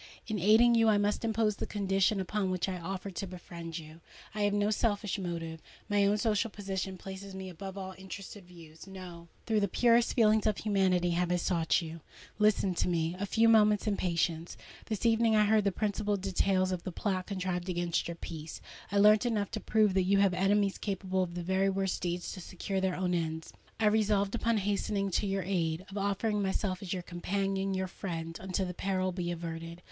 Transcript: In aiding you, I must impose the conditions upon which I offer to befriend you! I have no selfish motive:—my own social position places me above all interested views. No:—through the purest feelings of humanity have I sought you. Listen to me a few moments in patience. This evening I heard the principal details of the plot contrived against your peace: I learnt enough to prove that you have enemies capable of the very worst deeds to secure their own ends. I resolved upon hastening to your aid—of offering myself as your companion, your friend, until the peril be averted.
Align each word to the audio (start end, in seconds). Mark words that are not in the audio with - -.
In 0.25 0.39
aiding 0.39 0.73
you, 0.73 0.87
I 0.89 0.97
must 0.97 1.23
impose 1.23 1.57
the 1.57 1.67
conditions 1.67 2.19
upon 2.21 2.49
which 2.49 2.67
I 2.67 2.79
offer 2.79 3.11
to 3.11 3.27
befriend 3.27 3.77
you! 3.77 4.01
I 4.33 4.41
have 4.41 4.53
no 4.55 4.71
selfish 4.71 5.19
motive:—my 5.19 6.07
own 6.07 6.17
social 6.17 6.49
position 6.49 6.97
places 6.97 7.35
me 7.35 7.49
above 7.49 7.77
all 7.77 7.93
interested 7.99 8.45
views. 8.45 8.87
No:—through 8.87 9.59
the 9.59 9.67
purest 9.67 10.15
feelings 10.15 10.47
of 10.47 10.57
humanity 10.57 11.11
have 11.11 11.31
I 11.31 11.35
sought 11.35 11.83
you. 11.83 12.01
Listen 12.39 12.73
to 12.73 12.87
me 12.87 13.15
a 13.19 13.27
few 13.27 13.47
moments 13.47 13.85
in 13.85 13.95
patience. 13.95 14.57
This 14.87 15.05
evening 15.05 15.35
I 15.35 15.45
heard 15.45 15.65
the 15.65 15.71
principal 15.71 16.17
details 16.17 16.71
of 16.71 16.81
the 16.81 16.91
plot 16.91 17.27
contrived 17.27 17.69
against 17.69 18.07
your 18.07 18.15
peace: 18.15 18.59
I 18.91 18.97
learnt 18.97 19.23
enough 19.27 19.51
to 19.51 19.59
prove 19.59 19.93
that 19.93 20.01
you 20.01 20.17
have 20.17 20.33
enemies 20.33 20.79
capable 20.79 21.21
of 21.21 21.35
the 21.35 21.43
very 21.43 21.69
worst 21.69 22.01
deeds 22.01 22.31
to 22.31 22.41
secure 22.41 22.81
their 22.81 22.95
own 22.95 23.13
ends. 23.13 23.53
I 23.79 23.85
resolved 23.85 24.33
upon 24.33 24.57
hastening 24.57 25.11
to 25.11 25.27
your 25.27 25.43
aid—of 25.43 25.95
offering 25.95 26.41
myself 26.41 26.81
as 26.81 26.91
your 26.91 27.03
companion, 27.03 27.75
your 27.75 27.85
friend, 27.85 28.35
until 28.41 28.65
the 28.65 28.73
peril 28.73 29.11
be 29.11 29.29
averted. 29.29 29.79